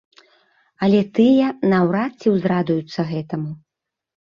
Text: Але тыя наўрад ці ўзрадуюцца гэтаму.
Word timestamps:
Але 0.87 1.01
тыя 1.19 1.51
наўрад 1.75 2.11
ці 2.27 2.35
ўзрадуюцца 2.39 3.01
гэтаму. 3.13 3.51